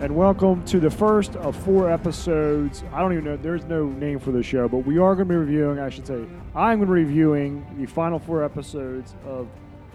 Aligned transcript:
and 0.00 0.14
welcome 0.14 0.64
to 0.64 0.80
the 0.80 0.90
first 0.90 1.36
of 1.36 1.54
four 1.54 1.88
episodes. 1.88 2.82
I 2.92 3.00
don't 3.00 3.12
even 3.12 3.24
know, 3.24 3.36
there's 3.36 3.64
no 3.64 3.86
name 3.86 4.18
for 4.18 4.32
the 4.32 4.42
show, 4.42 4.68
but 4.68 4.78
we 4.78 4.98
are 4.98 5.14
going 5.14 5.28
to 5.28 5.32
be 5.32 5.36
reviewing, 5.36 5.78
I 5.78 5.88
should 5.88 6.06
say, 6.06 6.26
I'm 6.54 6.78
going 6.78 6.80
to 6.80 6.86
be 6.86 7.04
reviewing 7.04 7.64
the 7.78 7.86
final 7.86 8.18
four 8.18 8.42
episodes 8.42 9.14
of 9.24 9.48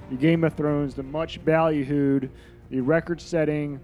the 0.09 0.15
Game 0.15 0.43
of 0.45 0.53
Thrones, 0.53 0.95
the 0.95 1.03
much 1.03 1.43
ballyhooed, 1.43 2.29
the 2.69 2.79
record 2.79 3.19
setting 3.19 3.79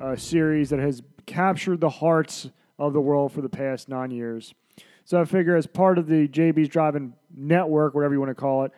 uh, 0.00 0.16
series 0.16 0.70
that 0.70 0.80
has 0.80 1.02
captured 1.26 1.80
the 1.80 1.88
hearts 1.88 2.50
of 2.78 2.92
the 2.92 3.00
world 3.00 3.32
for 3.32 3.40
the 3.40 3.48
past 3.48 3.88
nine 3.88 4.10
years. 4.10 4.52
So 5.04 5.20
I 5.20 5.24
figure, 5.24 5.56
as 5.56 5.66
part 5.66 5.98
of 5.98 6.08
the 6.08 6.26
JB's 6.26 6.68
Driving 6.68 7.14
Network, 7.34 7.94
whatever 7.94 8.14
you 8.14 8.20
want 8.20 8.30
to 8.30 8.34
call 8.34 8.64
it, 8.64 8.72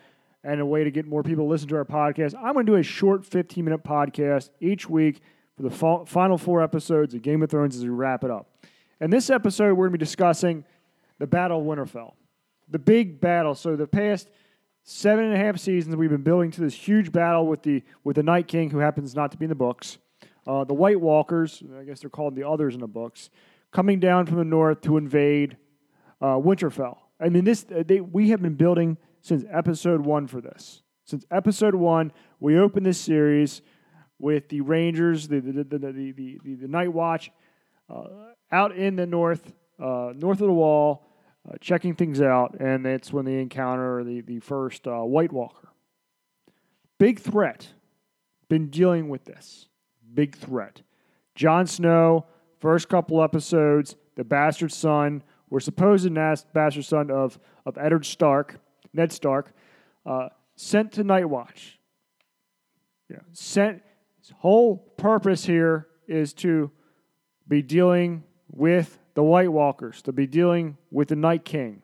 and 0.44 0.60
a 0.60 0.66
way 0.66 0.84
to 0.84 0.90
get 0.90 1.06
more 1.06 1.22
people 1.22 1.46
to 1.46 1.50
listen 1.50 1.68
to 1.68 1.76
our 1.76 1.84
podcast, 1.84 2.34
I'm 2.36 2.52
going 2.52 2.66
to 2.66 2.72
do 2.72 2.76
a 2.76 2.82
short 2.82 3.24
15 3.24 3.64
minute 3.64 3.82
podcast 3.82 4.50
each 4.60 4.88
week 4.90 5.22
for 5.62 5.68
the 5.68 5.74
fa- 5.74 6.06
final 6.06 6.38
four 6.38 6.62
episodes 6.62 7.14
of 7.14 7.22
Game 7.22 7.42
of 7.42 7.50
Thrones 7.50 7.76
as 7.76 7.84
we 7.84 7.90
wrap 7.90 8.24
it 8.24 8.30
up. 8.30 8.48
And 9.00 9.12
this 9.12 9.30
episode, 9.30 9.74
we're 9.74 9.86
going 9.86 9.92
to 9.92 9.98
be 9.98 10.04
discussing 10.04 10.64
the 11.18 11.26
Battle 11.26 11.60
of 11.60 11.66
Winterfell, 11.66 12.14
the 12.68 12.78
big 12.78 13.20
battle. 13.20 13.54
So 13.54 13.76
the 13.76 13.86
past 13.86 14.30
seven 14.82 15.24
and 15.26 15.34
a 15.34 15.36
half 15.36 15.58
seasons, 15.58 15.94
we've 15.96 16.10
been 16.10 16.22
building 16.22 16.50
to 16.52 16.60
this 16.60 16.74
huge 16.74 17.12
battle 17.12 17.46
with 17.46 17.62
the 17.62 17.82
with 18.02 18.16
the 18.16 18.22
Night 18.22 18.48
King, 18.48 18.70
who 18.70 18.78
happens 18.78 19.14
not 19.14 19.30
to 19.32 19.38
be 19.38 19.44
in 19.44 19.50
the 19.50 19.54
books, 19.54 19.98
uh, 20.46 20.64
the 20.64 20.74
White 20.74 21.00
Walkers, 21.00 21.62
I 21.78 21.84
guess 21.84 22.00
they're 22.00 22.10
called 22.10 22.34
the 22.34 22.48
others 22.48 22.74
in 22.74 22.80
the 22.80 22.88
books, 22.88 23.30
coming 23.70 24.00
down 24.00 24.26
from 24.26 24.38
the 24.38 24.44
north 24.44 24.80
to 24.82 24.96
invade 24.96 25.56
uh, 26.20 26.36
Winterfell. 26.36 26.98
I 27.20 27.28
mean, 27.28 27.44
this 27.44 27.64
they, 27.68 28.00
we 28.00 28.30
have 28.30 28.42
been 28.42 28.54
building 28.54 28.98
since 29.20 29.44
episode 29.50 30.00
one 30.00 30.26
for 30.26 30.40
this. 30.40 30.82
Since 31.04 31.24
episode 31.30 31.74
one, 31.74 32.12
we 32.40 32.58
opened 32.58 32.86
this 32.86 32.98
series 33.00 33.62
with 34.22 34.48
the 34.48 34.60
Rangers, 34.60 35.26
the 35.26 35.40
the 35.40 35.52
the 35.52 35.64
the, 35.64 35.92
the, 35.92 36.38
the, 36.44 36.54
the 36.54 36.68
Night 36.68 36.92
Watch, 36.92 37.30
uh, 37.90 38.04
out 38.52 38.74
in 38.74 38.94
the 38.94 39.04
north, 39.04 39.52
uh, 39.82 40.12
north 40.14 40.40
of 40.40 40.46
the 40.46 40.52
wall, 40.52 41.04
uh, 41.46 41.56
checking 41.60 41.96
things 41.96 42.20
out, 42.22 42.54
and 42.60 42.86
that's 42.86 43.12
when 43.12 43.24
they 43.24 43.40
encounter 43.40 44.04
the 44.04 44.20
the 44.20 44.38
first 44.38 44.86
uh, 44.86 45.00
White 45.00 45.32
Walker. 45.32 45.68
Big 46.98 47.18
threat. 47.18 47.68
Been 48.48 48.68
dealing 48.68 49.08
with 49.08 49.24
this. 49.24 49.66
Big 50.14 50.36
threat. 50.36 50.82
Jon 51.34 51.66
Snow, 51.66 52.26
first 52.60 52.88
couple 52.88 53.22
episodes, 53.22 53.96
the 54.14 54.22
bastard 54.22 54.70
son, 54.70 55.24
we're 55.50 55.60
supposed 55.60 56.14
bastard 56.14 56.84
son 56.84 57.10
of 57.10 57.40
of 57.66 57.76
Eddard 57.76 58.06
Stark, 58.06 58.60
Ned 58.92 59.10
Stark, 59.10 59.52
uh, 60.06 60.28
sent 60.54 60.92
to 60.92 61.02
Night 61.02 61.28
Watch. 61.28 61.80
Yeah, 63.10 63.18
sent 63.32 63.82
his 64.22 64.32
whole 64.38 64.76
purpose 64.76 65.44
here 65.44 65.88
is 66.06 66.32
to 66.34 66.70
be 67.48 67.60
dealing 67.60 68.22
with 68.48 68.98
the 69.14 69.22
White 69.22 69.50
Walkers, 69.50 70.00
to 70.02 70.12
be 70.12 70.26
dealing 70.28 70.76
with 70.92 71.08
the 71.08 71.16
Night 71.16 71.44
King. 71.44 71.82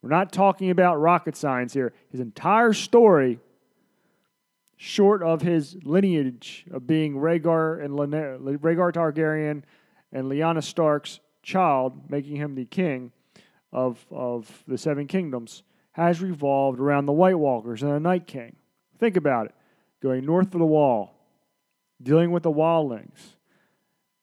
We're 0.00 0.10
not 0.10 0.32
talking 0.32 0.70
about 0.70 1.00
rocket 1.00 1.36
science 1.36 1.72
here. 1.72 1.92
His 2.10 2.20
entire 2.20 2.72
story, 2.72 3.40
short 4.76 5.22
of 5.22 5.42
his 5.42 5.76
lineage 5.82 6.66
of 6.70 6.86
being 6.86 7.14
Rhaegar 7.14 7.84
and 7.84 7.96
Lena- 7.96 8.38
Rhaegar 8.38 8.92
Targaryen 8.92 9.62
and 10.12 10.30
Lyanna 10.30 10.62
Stark's 10.62 11.18
child, 11.42 12.10
making 12.10 12.36
him 12.36 12.54
the 12.54 12.64
king 12.64 13.10
of, 13.72 14.06
of 14.10 14.62
the 14.68 14.78
Seven 14.78 15.08
Kingdoms, 15.08 15.64
has 15.92 16.20
revolved 16.20 16.78
around 16.78 17.06
the 17.06 17.12
White 17.12 17.38
Walkers 17.38 17.82
and 17.82 17.90
the 17.90 18.00
Night 18.00 18.26
King. 18.28 18.54
Think 18.98 19.16
about 19.16 19.46
it. 19.46 19.54
Going 20.00 20.24
north 20.24 20.54
of 20.54 20.60
the 20.60 20.66
wall, 20.66 21.13
dealing 22.02 22.30
with 22.30 22.42
the 22.42 22.52
wildlings, 22.52 23.36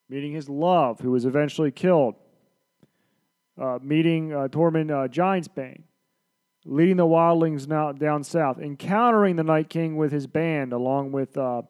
meeting 0.09 0.33
his 0.33 0.49
love, 0.49 0.99
who 0.99 1.11
was 1.11 1.25
eventually 1.25 1.71
killed, 1.71 2.15
uh, 3.59 3.79
meeting 3.81 4.33
uh, 4.33 4.47
Tormund 4.47 4.91
uh, 4.91 5.07
Giantsbane, 5.07 5.83
leading 6.65 6.97
the 6.97 7.05
wildlings 7.05 7.67
now 7.67 7.91
down 7.91 8.23
south, 8.23 8.59
encountering 8.59 9.35
the 9.35 9.43
Night 9.43 9.69
King 9.69 9.97
with 9.97 10.11
his 10.11 10.27
band, 10.27 10.73
along 10.73 11.11
with 11.11 11.37
uh, 11.37 11.61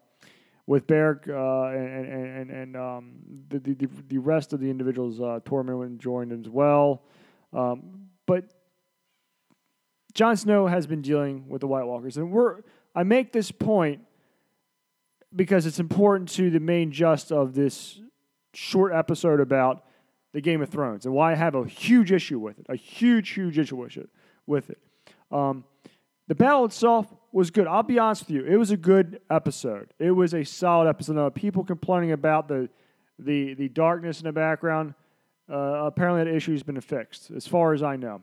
with 0.68 0.88
Beric 0.88 1.28
uh, 1.28 1.66
and 1.68 2.06
and, 2.06 2.52
and 2.52 2.78
um, 2.78 3.12
the, 3.50 3.60
the 3.60 3.90
the 4.08 4.18
rest 4.18 4.54
of 4.54 4.60
the 4.60 4.70
individuals. 4.70 5.20
Uh, 5.20 5.40
Tormund 5.46 6.00
joined 6.00 6.32
as 6.32 6.50
well, 6.50 7.04
um, 7.54 8.10
but 8.26 8.46
Jon 10.14 10.36
Snow 10.36 10.68
has 10.68 10.88
been 10.88 11.02
dealing 11.02 11.48
with 11.48 11.62
the 11.62 11.68
White 11.68 11.86
Walkers, 11.86 12.18
and 12.18 12.32
we're. 12.32 12.62
I 12.94 13.04
make 13.04 13.32
this 13.32 13.52
point 13.52 14.02
because 15.36 15.66
it's 15.66 15.80
important 15.80 16.30
to 16.30 16.50
the 16.50 16.60
main 16.60 16.92
gist 16.92 17.32
of 17.32 17.54
this 17.54 18.00
short 18.54 18.94
episode 18.94 19.40
about 19.40 19.86
the 20.34 20.42
Game 20.42 20.62
of 20.62 20.70
Thrones 20.70 21.06
and 21.06 21.14
why 21.14 21.32
I 21.32 21.36
have 21.36 21.56
a 21.56 21.66
huge 21.66 22.12
issue 22.12 22.40
with 22.40 22.60
it. 22.60 22.66
A 22.70 22.76
huge, 22.76 23.30
huge 23.30 23.58
issue 23.58 23.76
with 23.78 23.98
it. 23.98 24.10
With 24.46 24.70
it. 24.70 24.80
Um, 25.32 25.66
the 26.28 26.36
battle 26.36 26.66
itself 26.66 27.14
was 27.32 27.52
good. 27.52 27.68
I'll 27.68 27.84
be 27.84 28.00
honest 28.00 28.28
with 28.28 28.32
you. 28.32 28.46
It 28.46 28.58
was 28.58 28.72
a 28.72 28.78
good 28.78 29.22
episode. 29.30 29.94
It 30.00 30.12
was 30.12 30.34
a 30.34 30.44
solid 30.44 30.88
episode. 30.88 31.16
Now, 31.16 31.30
people 31.30 31.64
complaining 31.64 32.12
about 32.12 32.48
the 32.48 32.70
the 33.20 33.54
the 33.54 33.70
darkness 33.70 34.20
in 34.20 34.26
the 34.26 34.32
background. 34.32 34.94
Uh, 35.50 35.86
apparently, 35.86 36.24
that 36.24 36.34
issue 36.34 36.52
has 36.54 36.64
been 36.64 36.80
fixed, 36.80 37.32
as 37.32 37.46
far 37.46 37.74
as 37.74 37.84
I 37.84 37.96
know. 37.96 38.22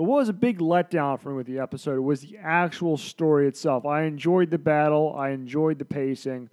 But 0.00 0.06
what 0.06 0.16
was 0.16 0.30
a 0.30 0.32
big 0.32 0.60
letdown 0.60 1.20
for 1.20 1.28
me 1.28 1.36
with 1.36 1.46
the 1.46 1.58
episode 1.58 2.00
was 2.00 2.22
the 2.22 2.38
actual 2.38 2.96
story 2.96 3.46
itself. 3.46 3.84
I 3.84 4.04
enjoyed 4.04 4.50
the 4.50 4.56
battle, 4.56 5.14
I 5.14 5.28
enjoyed 5.28 5.78
the 5.78 5.84
pacing. 5.84 6.48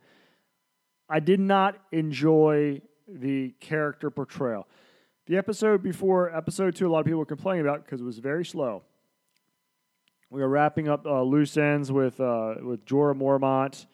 I 1.08 1.22
did 1.22 1.40
not 1.40 1.78
enjoy 1.94 2.82
the 3.08 3.52
character 3.62 4.12
portrayal. 4.12 4.68
The 5.28 5.38
episode 5.38 5.82
before 5.82 6.36
episode 6.36 6.76
two, 6.76 6.88
a 6.88 6.92
lot 6.92 7.00
of 7.00 7.06
people 7.06 7.20
were 7.20 7.26
complaining 7.26 7.66
about 7.66 7.86
because 7.86 8.02
it 8.02 8.04
was 8.04 8.18
very 8.18 8.44
slow. 8.44 8.84
We 10.30 10.42
were 10.42 10.50
wrapping 10.50 10.90
up 10.90 11.06
uh, 11.06 11.22
loose 11.22 11.56
ends 11.56 11.90
with 11.90 12.20
uh, 12.20 12.56
with 12.62 12.84
Jorah 12.84 13.16
Mormont. 13.16 13.86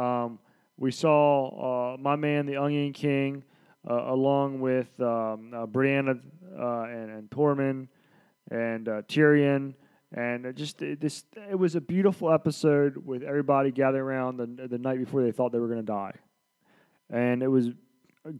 Um, 0.00 0.38
we 0.76 0.92
saw 0.92 1.94
uh, 1.94 1.96
my 1.96 2.14
man, 2.14 2.46
the 2.46 2.58
Onion 2.58 2.92
King, 2.92 3.42
uh, 3.90 4.04
along 4.12 4.60
with 4.60 4.88
um, 5.00 5.52
uh, 5.52 5.66
Brianna 5.66 6.20
uh, 6.56 6.82
and, 6.82 7.10
and 7.10 7.28
Tormund 7.28 7.88
and 8.50 8.88
uh, 8.88 9.02
Tyrion, 9.02 9.74
and 10.12 10.54
just 10.56 10.82
it, 10.82 11.00
this 11.00 11.24
it 11.50 11.58
was 11.58 11.74
a 11.74 11.80
beautiful 11.80 12.32
episode 12.32 12.96
with 12.96 13.22
everybody 13.22 13.70
gathering 13.70 14.02
around 14.02 14.36
the 14.36 14.66
the 14.66 14.78
night 14.78 14.98
before 14.98 15.22
they 15.22 15.32
thought 15.32 15.52
they 15.52 15.58
were 15.58 15.68
going 15.68 15.80
to 15.80 15.84
die, 15.84 16.14
and 17.08 17.42
it 17.42 17.48
was 17.48 17.68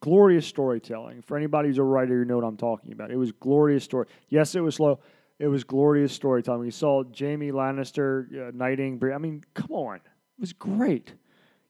glorious 0.00 0.46
storytelling. 0.46 1.22
For 1.22 1.36
anybody 1.36 1.68
who's 1.68 1.78
a 1.78 1.82
writer, 1.82 2.18
you 2.18 2.24
know 2.24 2.36
what 2.36 2.44
I'm 2.44 2.56
talking 2.56 2.92
about. 2.92 3.10
It 3.10 3.16
was 3.16 3.32
glorious 3.32 3.84
story. 3.84 4.06
Yes, 4.28 4.54
it 4.54 4.60
was 4.60 4.76
slow. 4.76 5.00
It 5.38 5.46
was 5.46 5.64
glorious 5.64 6.12
storytelling. 6.12 6.60
We 6.60 6.70
saw 6.70 7.02
Jaime 7.18 7.50
Lannister 7.50 8.48
uh, 8.48 8.50
knighting. 8.52 9.00
I 9.12 9.18
mean, 9.18 9.42
come 9.54 9.72
on, 9.72 9.96
it 9.96 10.40
was 10.40 10.52
great. 10.52 11.14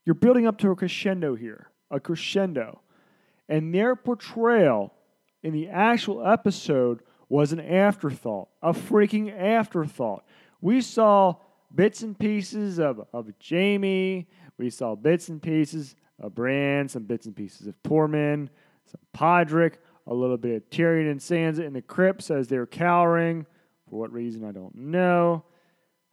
You're 0.05 0.15
building 0.15 0.47
up 0.47 0.57
to 0.59 0.71
a 0.71 0.75
crescendo 0.75 1.35
here, 1.35 1.69
a 1.89 1.99
crescendo, 1.99 2.81
and 3.47 3.73
their 3.73 3.95
portrayal 3.95 4.93
in 5.43 5.53
the 5.53 5.69
actual 5.69 6.25
episode 6.25 7.01
was 7.31 7.53
an 7.53 7.61
afterthought, 7.61 8.49
a 8.61 8.73
freaking 8.73 9.33
afterthought. 9.33 10.25
We 10.59 10.81
saw 10.81 11.37
bits 11.73 12.03
and 12.03 12.19
pieces 12.19 12.77
of, 12.77 13.07
of 13.13 13.31
Jaime, 13.49 14.27
we 14.57 14.69
saw 14.69 14.95
bits 14.95 15.29
and 15.29 15.41
pieces 15.41 15.95
of 16.19 16.35
Bran, 16.35 16.89
some 16.89 17.03
bits 17.03 17.27
and 17.27 17.35
pieces 17.35 17.67
of 17.67 17.81
Tormund, 17.83 18.49
some 18.85 18.99
Podrick, 19.15 19.75
a 20.07 20.13
little 20.13 20.35
bit 20.35 20.57
of 20.57 20.69
Tyrion 20.69 21.09
and 21.09 21.21
Sansa 21.21 21.65
in 21.65 21.71
the 21.71 21.81
crypts 21.81 22.29
as 22.29 22.49
they're 22.49 22.67
cowering. 22.67 23.45
For 23.89 23.97
what 23.97 24.11
reason, 24.11 24.43
I 24.43 24.51
don't 24.51 24.75
know. 24.75 25.45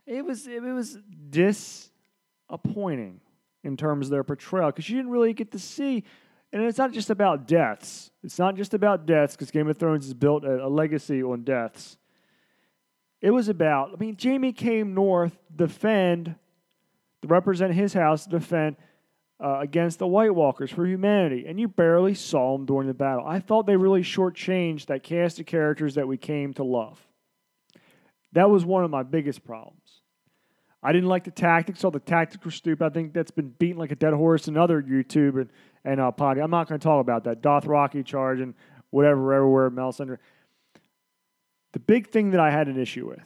It 0.06 0.25
was 0.25 0.47
it 0.47 0.62
was 0.62 0.99
disappointing 1.31 3.20
in 3.65 3.76
terms 3.76 4.06
of 4.06 4.12
their 4.12 4.23
portrayal 4.23 4.70
because 4.70 4.88
you 4.88 4.97
didn't 4.97 5.11
really 5.11 5.32
get 5.32 5.50
to 5.50 5.59
see 5.59 6.05
and 6.53 6.62
it's 6.62 6.79
not 6.79 6.93
just 6.93 7.11
about 7.11 7.47
deaths. 7.47 8.11
It's 8.23 8.39
not 8.39 8.56
just 8.56 8.75
about 8.75 9.06
deaths 9.06 9.35
because 9.35 9.50
Game 9.50 9.69
of 9.69 9.77
Thrones 9.77 10.06
has 10.06 10.15
built 10.15 10.45
a, 10.45 10.67
a, 10.67 10.69
legacy 10.69 11.23
on 11.23 11.45
deaths. 11.45 11.99
It 13.21 13.31
was 13.31 13.49
about, 13.49 13.91
I 13.93 13.97
mean, 13.99 14.17
Jaime 14.21 14.53
came 14.53 14.95
north, 14.95 15.37
defend, 15.55 16.37
to 17.23 17.29
represent 17.29 17.75
his 17.75 17.93
house, 17.93 18.27
defend 18.27 18.77
uh, 19.41 19.59
against 19.61 19.99
the 19.99 20.06
White 20.06 20.35
Walkers 20.35 20.71
for 20.71 20.87
humanity, 20.87 21.45
and 21.47 21.61
you 21.61 21.69
barely 21.69 22.15
saw 22.15 22.55
him 22.55 22.65
during 22.65 22.89
the 22.89 22.94
battle. 22.94 23.25
I 23.27 23.41
thought 23.41 23.67
they 23.67 23.77
really 23.77 24.03
shortchanged 24.03 24.87
that 24.87 25.03
cast 25.03 25.39
of 25.41 25.47
characters 25.47 25.94
that 25.97 26.09
we 26.09 26.17
came 26.17 26.55
to 26.55 26.65
love. 26.65 27.01
That 28.33 28.51
was 28.51 28.65
one 28.65 28.85
of 28.85 28.91
my 28.91 29.03
biggest 29.03 29.44
problems. 29.44 29.88
I 30.83 30.93
didn't 30.93 31.09
like 31.09 31.25
the 31.25 31.31
tactics. 31.31 31.85
All 31.85 31.91
the 31.91 31.99
tactics 31.99 32.45
were 32.45 32.51
stupid. 32.51 32.85
I 32.85 32.91
think 32.91 33.13
that's 33.13 33.33
been 33.33 33.49
beaten 33.49 33.79
like 33.79 33.91
a 33.91 33.97
dead 33.97 34.15
horse 34.15 34.47
in 34.47 34.57
other 34.57 34.81
YouTube 34.83 35.41
and 35.41 35.51
and 35.85 36.01
uh, 36.01 36.13
podcast. 36.13 36.45
I'm 36.45 36.51
not 36.51 36.69
going 36.69 36.79
to 36.79 36.85
talk 36.85 37.01
about 37.01 37.25
that. 37.25 37.43
Dothraki 37.43 38.05
charge 38.05 38.41
and 38.41 38.55
whatever, 38.91 39.33
everywhere, 39.33 39.71
Melisandre. 39.71 40.19
The 41.73 41.79
big 41.79 42.09
thing 42.09 42.31
that 42.31 42.41
I 42.41 42.51
had 42.51 42.69
an 42.69 42.79
issue 42.79 43.09
with, 43.09 43.21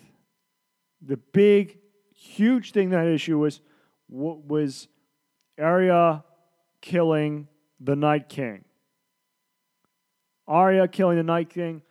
the 1.01 1.17
big, 1.17 1.79
huge 2.15 2.73
thing 2.73 2.91
that 2.91 2.99
I 2.99 3.01
had 3.01 3.09
an 3.09 3.15
issue 3.15 3.39
was, 3.39 3.61
was 4.09 4.89
Arya 5.59 6.25
killing 6.81 7.49
the 7.81 7.97
Night 7.97 8.29
King. 8.29 8.65
Arya 10.47 10.89
killing 10.89 11.17
the 11.17 11.23
Night 11.23 11.51
King 11.51 11.83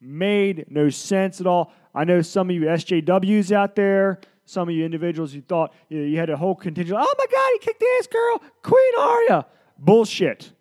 made 0.00 0.66
no 0.68 0.90
sense 0.90 1.40
at 1.40 1.46
all. 1.46 1.72
I 1.94 2.04
know 2.04 2.22
some 2.22 2.50
of 2.50 2.56
you 2.56 2.62
SJWs 2.62 3.52
out 3.52 3.76
there, 3.76 4.20
some 4.44 4.68
of 4.68 4.74
you 4.74 4.84
individuals 4.84 5.32
who 5.32 5.40
thought 5.40 5.72
you, 5.88 5.98
know, 5.98 6.04
you 6.04 6.18
had 6.18 6.30
a 6.30 6.36
whole 6.36 6.54
contingent. 6.54 6.98
Oh 7.00 7.14
my 7.18 7.26
God, 7.32 7.50
he 7.52 7.58
kicked 7.58 7.84
ass, 7.98 8.06
girl, 8.06 8.42
Queen 8.62 8.92
Arya. 8.98 9.46
Bullshit. 9.78 10.52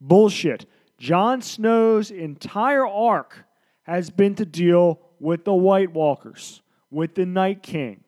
Bullshit. 0.00 0.66
Jon 0.98 1.42
Snow's 1.42 2.10
entire 2.10 2.86
arc 2.86 3.44
has 3.82 4.10
been 4.10 4.34
to 4.36 4.46
deal 4.46 5.00
with 5.18 5.44
the 5.44 5.54
White 5.54 5.92
Walkers, 5.92 6.62
with 6.90 7.14
the 7.14 7.26
Night 7.26 7.62
King. 7.62 8.04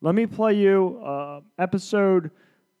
Let 0.00 0.14
me 0.14 0.26
play 0.26 0.54
you 0.54 1.00
uh, 1.04 1.40
episode 1.58 2.30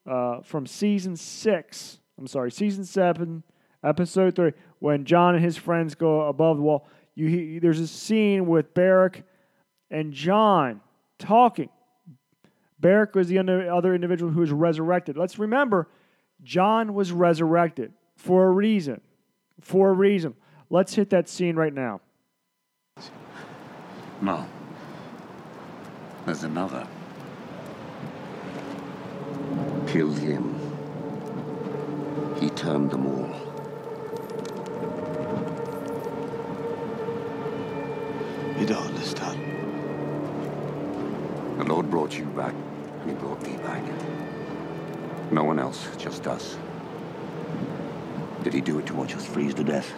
uh, 0.06 0.40
from 0.42 0.66
season 0.66 1.16
six. 1.16 1.98
I'm 2.18 2.26
sorry, 2.26 2.50
season 2.50 2.84
seven, 2.84 3.42
episode 3.82 4.36
three, 4.36 4.52
when 4.78 5.04
Jon 5.04 5.34
and 5.34 5.42
his 5.42 5.56
friends 5.56 5.94
go 5.94 6.22
above 6.22 6.58
the 6.58 6.62
wall. 6.62 6.86
You, 7.14 7.60
there's 7.60 7.80
a 7.80 7.86
scene 7.86 8.46
with 8.46 8.74
Beric 8.74 9.24
and 9.90 10.12
Jon 10.12 10.80
talking. 11.18 11.68
Beric 12.80 13.14
was 13.14 13.28
the 13.28 13.38
other 13.38 13.94
individual 13.94 14.30
who 14.30 14.40
was 14.40 14.52
resurrected. 14.52 15.16
Let's 15.16 15.38
remember, 15.38 15.88
Jon 16.42 16.92
was 16.94 17.12
resurrected 17.12 17.92
for 18.16 18.46
a 18.46 18.50
reason. 18.50 19.00
For 19.60 19.90
a 19.90 19.92
reason. 19.92 20.34
Let's 20.68 20.94
hit 20.94 21.10
that 21.10 21.28
scene 21.28 21.56
right 21.56 21.72
now. 21.72 22.00
No. 24.20 24.46
There's 26.26 26.42
another. 26.42 26.86
Kill 29.86 30.12
him. 30.12 30.54
He 32.40 32.50
turned 32.50 32.90
them 32.90 33.06
all. 33.06 33.30
You 38.58 38.66
don't 38.66 38.86
understand. 38.86 39.53
The 41.64 41.72
Lord 41.72 41.88
brought 41.88 42.18
you 42.18 42.26
back, 42.26 42.52
and 42.52 43.10
he 43.10 43.16
brought 43.16 43.42
me 43.42 43.56
back. 43.56 43.82
No 45.32 45.44
one 45.44 45.58
else, 45.58 45.88
just 45.96 46.26
us. 46.26 46.58
Did 48.42 48.52
he 48.52 48.60
do 48.60 48.78
it 48.78 48.86
to 48.86 48.94
watch 48.94 49.14
us 49.14 49.24
freeze 49.24 49.54
to 49.54 49.64
death? 49.64 49.90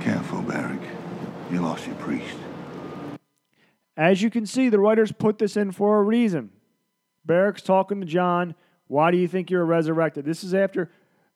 Careful, 0.00 0.40
Beric. 0.40 0.80
You 1.50 1.60
lost 1.60 1.86
your 1.86 1.96
priest. 1.96 2.34
As 3.94 4.22
you 4.22 4.30
can 4.30 4.46
see, 4.46 4.70
the 4.70 4.78
writers 4.78 5.12
put 5.12 5.36
this 5.36 5.58
in 5.58 5.70
for 5.70 5.98
a 5.98 6.02
reason. 6.02 6.48
Beric's 7.26 7.60
talking 7.60 8.00
to 8.00 8.06
Jon. 8.06 8.54
Why 8.86 9.10
do 9.10 9.18
you 9.18 9.28
think 9.28 9.50
you're 9.50 9.66
resurrected? 9.66 10.24
This 10.24 10.42
is 10.42 10.54
after, 10.54 10.90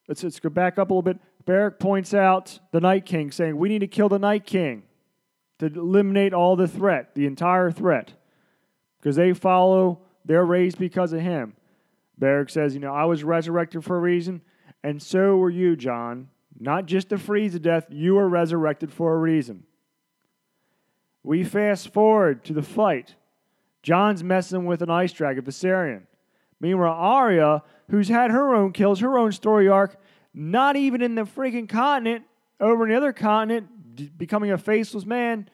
let's, 0.08 0.24
let's 0.24 0.40
go 0.40 0.48
back 0.48 0.78
up 0.78 0.88
a 0.88 0.94
little 0.94 1.02
bit. 1.02 1.18
Beric 1.44 1.78
points 1.78 2.14
out 2.14 2.60
the 2.70 2.80
Night 2.80 3.04
King, 3.04 3.30
saying, 3.30 3.58
We 3.58 3.68
need 3.68 3.80
to 3.80 3.86
kill 3.86 4.08
the 4.08 4.18
Night 4.18 4.46
King 4.46 4.84
to 5.70 5.80
eliminate 5.80 6.34
all 6.34 6.56
the 6.56 6.66
threat, 6.66 7.14
the 7.14 7.26
entire 7.26 7.70
threat, 7.70 8.12
because 8.98 9.16
they 9.16 9.32
follow, 9.32 10.00
they're 10.24 10.44
raised 10.44 10.78
because 10.78 11.12
of 11.12 11.20
him. 11.20 11.54
Beric 12.18 12.50
says, 12.50 12.74
You 12.74 12.80
know, 12.80 12.94
I 12.94 13.04
was 13.04 13.24
resurrected 13.24 13.84
for 13.84 13.96
a 13.96 14.00
reason, 14.00 14.42
and 14.82 15.00
so 15.00 15.36
were 15.36 15.50
you, 15.50 15.76
Jon. 15.76 16.28
Not 16.58 16.86
just 16.86 17.08
to 17.08 17.18
freeze 17.18 17.52
to 17.52 17.58
death, 17.58 17.86
you 17.90 18.14
were 18.14 18.28
resurrected 18.28 18.92
for 18.92 19.14
a 19.14 19.18
reason. 19.18 19.64
We 21.22 21.44
fast 21.44 21.92
forward 21.92 22.44
to 22.44 22.52
the 22.52 22.62
fight. 22.62 23.14
Jon's 23.82 24.22
messing 24.22 24.66
with 24.66 24.82
an 24.82 24.90
ice 24.90 25.12
dragon, 25.12 25.44
Viserion. 25.44 26.02
Meanwhile, 26.60 26.92
Arya, 26.92 27.62
who's 27.88 28.08
had 28.08 28.30
her 28.30 28.54
own 28.54 28.72
kills, 28.72 29.00
her 29.00 29.18
own 29.18 29.32
story 29.32 29.68
arc, 29.68 29.96
not 30.34 30.76
even 30.76 31.02
in 31.02 31.14
the 31.14 31.22
freaking 31.22 31.68
continent, 31.68 32.24
over 32.60 32.84
in 32.84 32.90
the 32.90 32.96
other 32.96 33.12
continent, 33.12 33.68
becoming 34.16 34.50
a 34.50 34.58
faceless 34.58 35.04
man, 35.06 35.48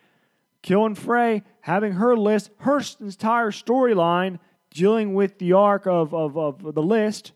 killing 0.63 0.95
Frey, 0.95 1.43
having 1.61 1.93
her 1.93 2.17
list, 2.17 2.51
her 2.59 2.81
entire 3.01 3.51
storyline 3.51 4.39
dealing 4.71 5.15
with 5.15 5.39
the 5.39 5.53
arc 5.53 5.87
of, 5.87 6.15
of, 6.15 6.37
of 6.37 6.75
the 6.75 6.83
list. 6.83 7.33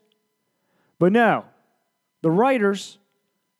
But 0.98 1.12
no, 1.12 1.44
the 2.22 2.30
writers, 2.30 2.98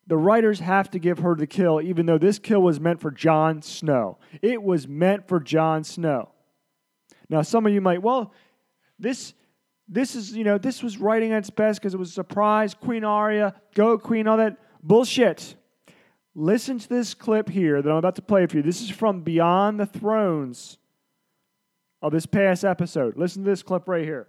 the 0.07 0.17
writers 0.17 0.61
have 0.61 0.91
to 0.91 0.99
give 0.99 1.19
her 1.21 1.35
the 1.35 1.47
kill, 1.47 1.81
even 1.81 2.07
though 2.07 2.19
this 2.19 2.39
kill 2.39 2.63
was 2.63 2.81
meant 2.81 3.01
for 3.01 3.11
Jon 3.11 3.63
Snow. 3.63 4.19
It 4.41 4.63
was 4.63 4.87
meant 4.87 5.27
for 5.27 5.41
Jon 5.41 5.85
Snow. 5.85 6.31
Now, 7.29 7.43
some 7.43 7.67
of 7.67 7.73
you 7.73 7.81
might, 7.81 8.03
well, 8.03 8.33
this 8.99 9.35
this 9.89 10.15
is, 10.15 10.33
you 10.33 10.45
know, 10.45 10.59
this 10.59 10.83
was 10.83 10.97
writing 10.97 11.33
at 11.33 11.39
its 11.39 11.51
best 11.51 11.81
because 11.81 11.93
it 11.93 11.99
was 11.99 12.11
a 12.11 12.15
surprise. 12.15 12.73
Queen 12.73 13.05
Arya, 13.05 13.55
go 13.75 13.99
Queen, 13.99 14.27
all 14.27 14.39
that 14.39 14.57
bullshit. 14.83 15.55
Listen 16.35 16.79
to 16.79 16.89
this 16.89 17.13
clip 17.13 17.51
here 17.51 17.83
that 17.83 17.91
I'm 17.91 17.97
about 17.97 18.17
to 18.17 18.23
play 18.23 18.47
for 18.47 18.57
you. 18.57 18.63
This 18.63 18.81
is 18.81 18.89
from 18.89 19.21
Beyond 19.21 19.79
the 19.79 19.85
Thrones 19.85 20.79
of 22.01 22.13
this 22.13 22.25
past 22.25 22.65
episode. 22.65 23.19
Listen 23.19 23.45
to 23.45 23.51
this 23.51 23.63
clip 23.63 23.87
right 23.87 24.03
here. 24.03 24.29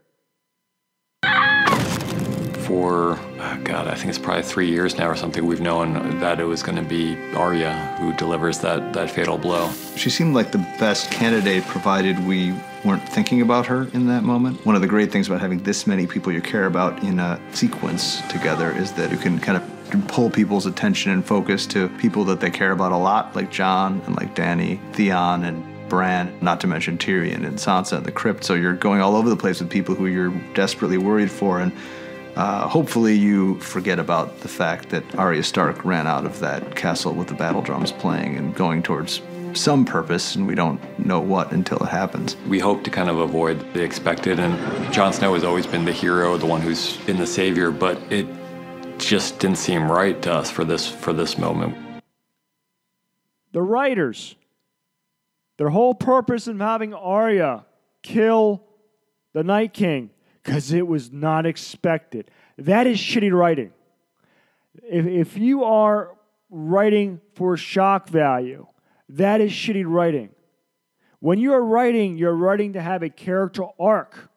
For, 2.66 3.18
oh 3.18 3.62
God, 3.64 3.88
I 3.88 3.96
think 3.96 4.10
it's 4.10 4.18
probably 4.18 4.44
three 4.44 4.70
years 4.70 4.98
now 4.98 5.08
or 5.08 5.16
something, 5.16 5.46
we've 5.46 5.62
known 5.62 6.20
that 6.20 6.42
it 6.42 6.46
was 6.46 6.62
going 6.62 6.76
to 6.76 6.84
be 6.84 7.16
Arya 7.36 7.96
who 8.00 8.14
delivers 8.14 8.60
that, 8.60 8.92
that 8.94 9.10
fatal 9.10 9.38
blow. 9.38 9.72
She 9.96 10.10
seemed 10.10 10.36
like 10.36 10.52
the 10.52 10.66
best 10.80 11.10
candidate 11.10 11.64
provided 11.66 12.20
we 12.26 12.54
weren't 12.84 13.08
thinking 13.08 13.42
about 13.42 13.66
her 13.68 13.88
in 13.94 14.08
that 14.08 14.24
moment. 14.24 14.66
One 14.66 14.76
of 14.76 14.82
the 14.82 14.88
great 14.88 15.10
things 15.10 15.28
about 15.28 15.40
having 15.40 15.64
this 15.64 15.88
many 15.88 16.06
people 16.06 16.34
you 16.34 16.42
care 16.42 16.66
about 16.66 17.02
in 17.04 17.20
a 17.20 17.40
sequence 17.54 18.22
together 18.30 18.72
is 18.72 18.92
that 18.94 19.10
you 19.10 19.18
can 19.18 19.40
kind 19.40 19.58
of 19.58 19.73
pull 20.02 20.30
people's 20.30 20.66
attention 20.66 21.12
and 21.12 21.26
focus 21.26 21.68
to 21.68 21.90
people 22.00 22.24
that 22.26 22.40
they 22.40 22.50
care 22.50 22.72
about 22.72 22.92
a 22.92 22.98
lot, 22.98 23.36
like 23.36 23.52
Jon 23.52 24.02
and 24.06 24.16
like 24.16 24.36
Dany, 24.36 24.80
Theon, 24.94 25.44
and 25.44 25.64
Bran, 25.90 26.36
not 26.42 26.60
to 26.62 26.68
mention 26.68 26.98
Tyrion 26.98 27.46
and 27.46 27.58
Sansa 27.58 27.98
and 27.98 28.06
the 28.06 28.12
crypt. 28.12 28.44
So 28.44 28.56
you're 28.56 28.74
going 28.74 29.02
all 29.02 29.16
over 29.16 29.30
the 29.30 29.38
place 29.38 29.60
with 29.60 29.70
people 29.70 29.94
who 29.94 30.08
you're 30.08 30.32
desperately 30.56 30.98
worried 30.98 31.30
for. 31.30 31.60
And 31.60 31.72
uh, 32.36 32.68
hopefully 32.68 33.14
you 33.14 33.60
forget 33.60 34.00
about 34.00 34.40
the 34.40 34.48
fact 34.48 34.90
that 34.90 35.04
Arya 35.16 35.44
Stark 35.44 35.86
ran 35.86 36.08
out 36.08 36.26
of 36.26 36.40
that 36.40 36.76
castle 36.76 37.14
with 37.14 37.28
the 37.28 37.36
battle 37.36 37.62
drums 37.62 37.92
playing 37.92 38.38
and 38.38 38.56
going 38.56 38.82
towards 38.82 39.22
some 39.54 39.86
purpose, 39.86 40.36
and 40.36 40.48
we 40.48 40.56
don't 40.56 40.82
know 41.06 41.20
what 41.20 41.52
until 41.52 41.78
it 41.78 41.90
happens. 41.90 42.36
We 42.48 42.58
hope 42.58 42.84
to 42.86 42.90
kind 42.90 43.08
of 43.08 43.20
avoid 43.20 43.60
the 43.74 43.84
expected, 43.84 44.40
and 44.40 44.92
Jon 44.92 45.14
Snow 45.14 45.36
has 45.36 45.44
always 45.44 45.68
been 45.68 45.86
the 45.86 45.92
hero, 45.92 46.38
the 46.38 46.48
one 46.48 46.60
who's 46.60 46.98
been 47.06 47.18
the 47.18 47.28
savior, 47.28 47.70
but 47.70 48.00
it 48.12 48.26
just 49.06 49.40
didn't 49.40 49.58
seem 49.58 49.92
right 49.92 50.22
to 50.22 50.34
us 50.34 50.50
for 50.52 50.64
this 50.64 50.88
for 50.88 51.14
this 51.14 51.38
moment. 51.38 51.76
The 53.52 53.62
writers 53.62 54.36
their 55.58 55.70
whole 55.70 55.94
purpose 55.94 56.48
in 56.48 56.60
having 56.60 56.94
Arya 56.94 57.66
kill 58.02 58.64
the 59.34 59.44
Night 59.44 59.74
King 59.74 60.10
because 60.42 60.74
it 60.74 60.88
was 60.88 61.12
not 61.12 61.46
expected. 61.46 62.30
That 62.58 62.88
is 62.88 62.98
shitty 62.98 63.32
writing. 63.32 63.72
If, 64.84 65.06
if 65.06 65.38
you 65.38 65.64
are 65.64 66.16
writing 66.50 67.22
for 67.36 67.56
shock 67.56 68.10
value, 68.10 68.68
that 69.10 69.42
is 69.42 69.52
shitty 69.52 69.86
writing. 69.86 70.30
When 71.20 71.40
you 71.40 71.54
are 71.54 71.64
writing, 71.64 72.18
you're 72.18 72.36
writing 72.36 72.74
to 72.74 72.82
have 72.82 73.04
a 73.04 73.10
character 73.10 73.64
arc 73.80 74.30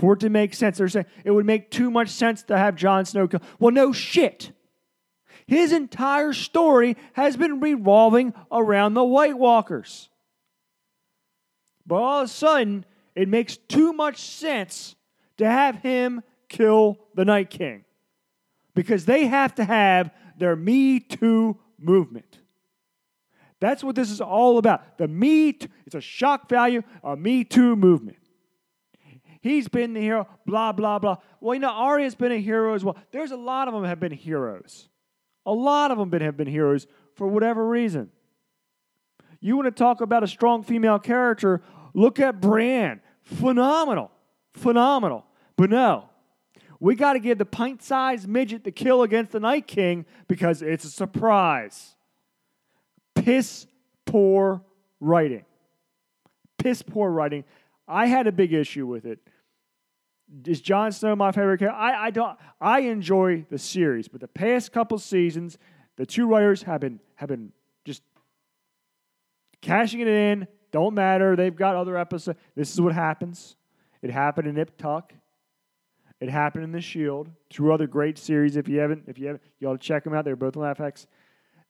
for 0.00 0.14
it 0.14 0.20
to 0.20 0.30
make 0.30 0.54
sense. 0.54 0.78
They're 0.78 0.88
saying 0.88 1.04
it 1.24 1.30
would 1.30 1.44
make 1.44 1.70
too 1.70 1.90
much 1.90 2.08
sense 2.08 2.42
to 2.44 2.56
have 2.56 2.74
Jon 2.74 3.04
Snow 3.04 3.28
kill. 3.28 3.42
Well, 3.58 3.70
no 3.70 3.92
shit. 3.92 4.50
His 5.46 5.72
entire 5.72 6.32
story 6.32 6.96
has 7.12 7.36
been 7.36 7.60
revolving 7.60 8.32
around 8.50 8.94
the 8.94 9.04
White 9.04 9.36
Walkers. 9.36 10.08
But 11.86 11.96
all 11.96 12.20
of 12.20 12.24
a 12.24 12.28
sudden, 12.28 12.86
it 13.14 13.28
makes 13.28 13.58
too 13.58 13.92
much 13.92 14.16
sense 14.18 14.96
to 15.36 15.44
have 15.44 15.76
him 15.76 16.22
kill 16.48 16.98
the 17.14 17.26
Night 17.26 17.50
King 17.50 17.84
because 18.74 19.04
they 19.04 19.26
have 19.26 19.54
to 19.56 19.64
have 19.64 20.10
their 20.38 20.56
Me 20.56 21.00
Too 21.00 21.58
movement. 21.78 22.38
That's 23.60 23.84
what 23.84 23.96
this 23.96 24.10
is 24.10 24.22
all 24.22 24.56
about. 24.56 24.96
The 24.96 25.08
Me 25.08 25.52
Too, 25.52 25.68
it's 25.84 25.94
a 25.94 26.00
shock 26.00 26.48
value, 26.48 26.82
a 27.04 27.16
Me 27.16 27.44
Too 27.44 27.76
movement. 27.76 28.16
He's 29.40 29.68
been 29.68 29.94
the 29.94 30.00
hero, 30.00 30.28
blah, 30.46 30.72
blah, 30.72 30.98
blah. 30.98 31.16
Well, 31.40 31.54
you 31.54 31.60
know, 31.60 31.70
Arya's 31.70 32.14
been 32.14 32.32
a 32.32 32.40
hero 32.40 32.74
as 32.74 32.84
well. 32.84 32.96
There's 33.10 33.30
a 33.30 33.36
lot 33.36 33.68
of 33.68 33.74
them 33.74 33.84
have 33.84 33.98
been 33.98 34.12
heroes. 34.12 34.88
A 35.46 35.52
lot 35.52 35.90
of 35.90 35.98
them 35.98 36.12
have 36.20 36.36
been 36.36 36.46
heroes 36.46 36.86
for 37.14 37.26
whatever 37.26 37.66
reason. 37.66 38.10
You 39.40 39.56
want 39.56 39.66
to 39.66 39.70
talk 39.70 40.02
about 40.02 40.22
a 40.22 40.28
strong 40.28 40.62
female 40.62 40.98
character, 40.98 41.62
look 41.94 42.20
at 42.20 42.40
Bran. 42.40 43.00
Phenomenal. 43.22 44.10
Phenomenal. 44.52 45.24
But 45.56 45.70
no, 45.70 46.10
we 46.78 46.94
got 46.94 47.14
to 47.14 47.20
give 47.20 47.38
the 47.38 47.46
pint 47.46 47.82
sized 47.82 48.28
midget 48.28 48.64
the 48.64 48.70
kill 48.70 49.02
against 49.02 49.32
the 49.32 49.40
Night 49.40 49.66
King 49.66 50.04
because 50.28 50.60
it's 50.60 50.84
a 50.84 50.90
surprise. 50.90 51.94
Piss 53.14 53.66
poor 54.04 54.62
writing. 55.00 55.44
Piss 56.58 56.82
poor 56.82 57.10
writing. 57.10 57.44
I 57.86 58.06
had 58.06 58.26
a 58.26 58.32
big 58.32 58.52
issue 58.52 58.86
with 58.86 59.04
it. 59.04 59.18
Is 60.44 60.60
Jon 60.60 60.92
Snow 60.92 61.16
my 61.16 61.32
favorite 61.32 61.58
character? 61.58 61.76
I, 61.76 62.06
I 62.06 62.10
don't. 62.10 62.38
I 62.60 62.80
enjoy 62.80 63.44
the 63.50 63.58
series, 63.58 64.08
but 64.08 64.20
the 64.20 64.28
past 64.28 64.72
couple 64.72 64.98
seasons, 64.98 65.58
the 65.96 66.06
two 66.06 66.26
writers 66.26 66.62
have 66.62 66.80
been 66.80 67.00
have 67.16 67.28
been 67.28 67.52
just 67.84 68.02
cashing 69.60 70.00
it 70.00 70.08
in. 70.08 70.46
Don't 70.72 70.94
matter. 70.94 71.34
They've 71.34 71.54
got 71.54 71.74
other 71.76 71.96
episodes. 71.96 72.38
This 72.54 72.72
is 72.72 72.80
what 72.80 72.94
happens. 72.94 73.56
It 74.02 74.10
happened 74.10 74.46
in 74.46 74.54
Nip 74.54 74.76
Tuck. 74.78 75.12
It 76.20 76.28
happened 76.28 76.64
in 76.64 76.72
The 76.72 76.80
Shield. 76.80 77.30
Two 77.48 77.72
other 77.72 77.86
great 77.86 78.18
series. 78.18 78.56
If 78.56 78.68
you 78.68 78.78
haven't, 78.78 79.04
if 79.08 79.18
you 79.18 79.26
haven't, 79.26 79.42
to 79.60 79.78
check 79.78 80.04
them 80.04 80.14
out. 80.14 80.24
They're 80.24 80.36
both 80.36 80.56
on 80.56 80.74
FX. 80.74 81.06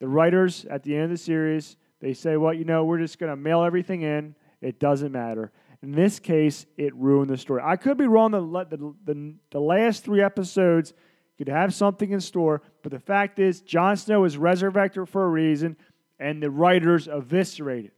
The 0.00 0.09
writers 0.09 0.64
at 0.67 0.83
the 0.83 0.95
end 0.95 1.05
of 1.05 1.11
the 1.11 1.17
series, 1.17 1.76
they 2.00 2.14
say, 2.14 2.37
"Well, 2.37 2.52
you 2.52 2.64
know, 2.64 2.85
we're 2.85 2.99
just 2.99 3.19
going 3.19 3.31
to 3.31 3.37
mail 3.37 3.62
everything 3.62 4.02
in. 4.02 4.35
It 4.61 4.79
doesn't 4.79 5.12
matter." 5.12 5.52
In 5.82 5.92
this 5.92 6.18
case, 6.18 6.66
it 6.76 6.94
ruined 6.94 7.30
the 7.30 7.38
story. 7.38 7.62
I 7.64 7.76
could 7.76 7.96
be 7.96 8.06
wrong. 8.06 8.32
The, 8.32 8.40
the, 8.40 8.94
the, 9.04 9.34
the 9.50 9.60
last 9.60 10.04
three 10.04 10.22
episodes 10.22 10.92
could 11.38 11.49
have 11.49 11.72
something 11.72 12.10
in 12.10 12.20
store, 12.20 12.60
but 12.82 12.92
the 12.92 12.99
fact 12.99 13.38
is, 13.38 13.62
Jon 13.62 13.96
Snow 13.96 14.25
is 14.25 14.37
resurrected 14.37 15.08
for 15.08 15.25
a 15.25 15.28
reason, 15.28 15.76
and 16.18 16.42
the 16.42 16.50
writers 16.50 17.08
eviscerated. 17.08 17.92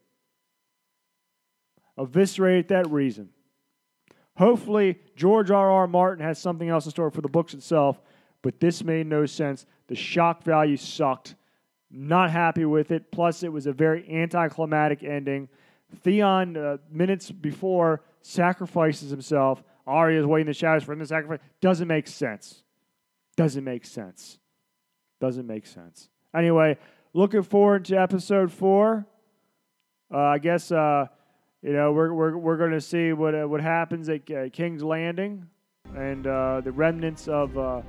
Eviscerated 1.98 2.68
that 2.68 2.88
reason. 2.88 3.30
Hopefully, 4.36 4.98
George 5.16 5.50
R. 5.50 5.70
R. 5.70 5.86
Martin 5.88 6.24
has 6.24 6.38
something 6.38 6.68
else 6.68 6.84
in 6.84 6.92
store 6.92 7.10
for 7.10 7.20
the 7.20 7.28
books 7.28 7.52
itself, 7.52 8.00
but 8.42 8.60
this 8.60 8.84
made 8.84 9.08
no 9.08 9.26
sense. 9.26 9.66
The 9.88 9.96
shock 9.96 10.44
value 10.44 10.76
sucked. 10.76 11.34
Not 11.90 12.30
happy 12.30 12.64
with 12.64 12.92
it. 12.92 13.10
Plus, 13.10 13.42
it 13.42 13.52
was 13.52 13.66
a 13.66 13.72
very 13.72 14.08
anticlimactic 14.08 15.02
ending. 15.02 15.48
Theon, 16.02 16.56
uh, 16.56 16.76
minutes 16.90 17.30
before, 17.30 18.02
sacrifices 18.22 19.10
himself. 19.10 19.62
Arya 19.86 20.20
is 20.20 20.26
waiting 20.26 20.46
in 20.46 20.50
the 20.50 20.54
shadows 20.54 20.84
for 20.84 20.92
him 20.92 21.00
to 21.00 21.06
sacrifice. 21.06 21.40
Doesn't 21.60 21.88
make 21.88 22.06
sense. 22.06 22.62
Doesn't 23.36 23.64
make 23.64 23.84
sense. 23.84 24.38
Doesn't 25.20 25.46
make 25.46 25.66
sense. 25.66 26.08
Anyway, 26.34 26.76
looking 27.12 27.42
forward 27.42 27.84
to 27.86 27.96
episode 27.96 28.52
four. 28.52 29.06
Uh, 30.12 30.18
I 30.18 30.38
guess 30.38 30.70
uh, 30.70 31.06
you 31.62 31.72
know 31.72 31.92
we're 31.92 32.12
we're, 32.12 32.36
we're 32.36 32.56
going 32.56 32.72
to 32.72 32.80
see 32.80 33.12
what 33.12 33.34
uh, 33.34 33.44
what 33.44 33.60
happens 33.60 34.08
at 34.08 34.30
uh, 34.30 34.48
King's 34.50 34.82
Landing 34.82 35.46
and 35.96 36.26
uh, 36.26 36.60
the 36.62 36.72
remnants 36.72 37.28
of 37.28 37.56
uh, 37.56 37.82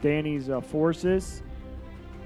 Dany's 0.00 0.48
forces. 0.66 1.42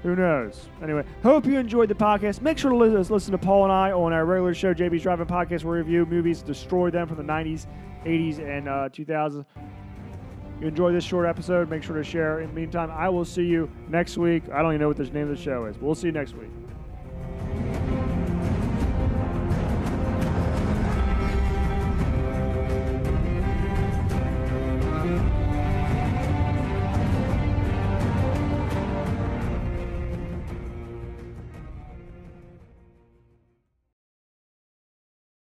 Who 0.03 0.15
knows? 0.15 0.67
Anyway, 0.81 1.03
hope 1.21 1.45
you 1.45 1.59
enjoyed 1.59 1.89
the 1.89 1.95
podcast. 1.95 2.41
Make 2.41 2.57
sure 2.57 2.71
to 2.71 2.75
listen 2.75 3.31
to 3.31 3.37
Paul 3.37 3.65
and 3.65 3.71
I 3.71 3.91
on 3.91 4.13
our 4.13 4.25
regular 4.25 4.53
show, 4.53 4.73
JB's 4.73 5.03
Driving 5.03 5.27
Podcast, 5.27 5.63
where 5.63 5.75
we 5.75 5.79
review 5.79 6.05
movies, 6.07 6.41
destroy 6.41 6.89
them 6.89 7.07
from 7.07 7.17
the 7.17 7.23
90s, 7.23 7.67
80s, 8.05 8.39
and 8.39 8.67
uh, 8.67 8.89
2000s. 8.89 9.45
You 10.59 10.67
enjoy 10.67 10.91
this 10.91 11.03
short 11.03 11.27
episode, 11.27 11.69
make 11.69 11.83
sure 11.83 11.95
to 11.95 12.03
share. 12.03 12.41
In 12.41 12.49
the 12.49 12.53
meantime, 12.53 12.91
I 12.91 13.09
will 13.09 13.25
see 13.25 13.43
you 13.43 13.69
next 13.89 14.17
week. 14.17 14.43
I 14.51 14.61
don't 14.61 14.71
even 14.71 14.81
know 14.81 14.87
what 14.87 14.97
the 14.97 15.05
name 15.05 15.29
of 15.29 15.35
the 15.35 15.41
show 15.41 15.65
is. 15.65 15.75
but 15.77 15.85
We'll 15.85 15.95
see 15.95 16.07
you 16.07 16.13
next 16.13 16.35
week. 16.35 16.49